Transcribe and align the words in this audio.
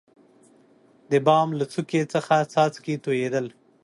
دبام 1.11 1.47
له 1.59 1.65
څوکي 1.73 2.01
څخه 2.13 2.35
څاڅکي 2.51 2.95
تویدل. 3.05 3.45